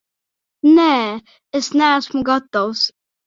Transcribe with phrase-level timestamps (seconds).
[0.77, 0.87] Nē,
[1.61, 2.81] es neesmu gatavs.